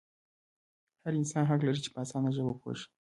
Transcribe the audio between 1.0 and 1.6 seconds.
هر انسان